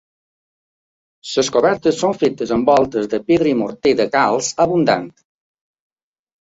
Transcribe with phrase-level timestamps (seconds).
[1.39, 5.09] Les cobertes són fetes amb voltes de pedra i morter de calç abundant.